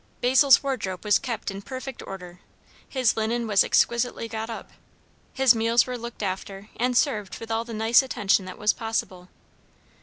[0.19, 2.39] Basil's wardrobe was kept in perfect order;
[2.89, 4.71] his linen was exquisitely got up;
[5.31, 9.29] his meals were looked after, and served with all the nice attention that was possible.